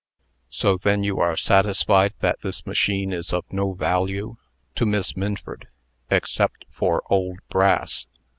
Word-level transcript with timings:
"So 0.49 0.77
then 0.77 1.03
you 1.03 1.19
are 1.19 1.37
satisfied 1.37 2.15
that 2.21 2.39
this 2.41 2.65
machine 2.65 3.13
is 3.13 3.31
of 3.31 3.45
no 3.51 3.73
value 3.73 4.37
to 4.77 4.85
Miss 4.87 5.15
Minford 5.15 5.67
except 6.09 6.65
for 6.71 7.03
old 7.07 7.37
brass?" 7.51 8.07